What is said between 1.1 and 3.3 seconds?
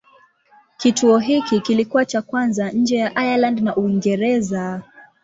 hiki kilikuwa cha kwanza nje ya